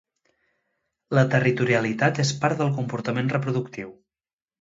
La 1.17 1.23
territorialitat 1.35 2.21
és 2.23 2.31
part 2.45 2.63
del 2.63 2.73
comportament 2.79 3.29
reproductiu. 3.35 3.93